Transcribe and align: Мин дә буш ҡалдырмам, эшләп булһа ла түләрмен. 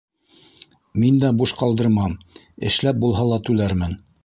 Мин 1.03 1.19
дә 1.23 1.29
буш 1.41 1.53
ҡалдырмам, 1.59 2.17
эшләп 2.71 3.01
булһа 3.07 3.29
ла 3.35 3.41
түләрмен. 3.51 3.97